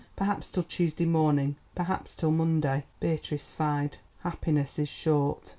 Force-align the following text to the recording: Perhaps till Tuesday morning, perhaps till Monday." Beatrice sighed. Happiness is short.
Perhaps 0.15 0.49
till 0.49 0.63
Tuesday 0.63 1.05
morning, 1.05 1.57
perhaps 1.75 2.15
till 2.15 2.31
Monday." 2.31 2.85
Beatrice 2.99 3.43
sighed. 3.43 3.97
Happiness 4.23 4.79
is 4.79 4.89
short. 4.89 5.49